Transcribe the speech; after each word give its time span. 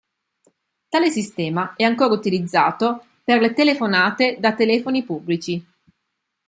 Tale 0.89 1.11
sistema 1.11 1.75
è 1.75 1.83
ancora 1.83 2.11
utilizzato 2.11 3.05
per 3.23 3.39
le 3.39 3.53
telefonate 3.53 4.37
da 4.39 4.55
telefoni 4.55 5.03
pubblici. 5.03 5.63